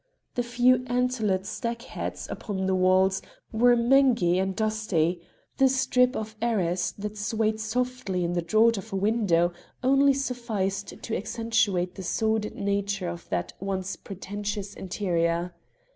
The 0.33 0.41
few 0.41 0.83
antlered 0.87 1.45
stag 1.45 1.83
heads 1.83 2.27
upon 2.27 2.65
the 2.65 2.73
walls 2.73 3.21
were 3.51 3.75
mangey 3.75 4.39
and 4.39 4.55
dusty; 4.55 5.21
the 5.57 5.69
strip 5.69 6.15
of 6.15 6.35
arras 6.41 6.91
that 6.97 7.19
swayed 7.19 7.59
softly 7.59 8.23
in 8.23 8.33
the 8.33 8.41
draught 8.41 8.79
of 8.79 8.91
a 8.91 8.95
window 8.95 9.53
only 9.83 10.15
sufficed 10.15 11.03
to 11.03 11.15
accentuate 11.15 11.93
the 11.93 12.01
sordid 12.01 12.55
nature 12.55 13.09
of 13.09 13.29
that 13.29 13.53
once 13.59 13.95
pretentious 13.95 14.73
interior. 14.73 15.53